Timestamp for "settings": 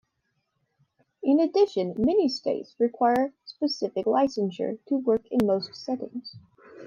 5.75-6.37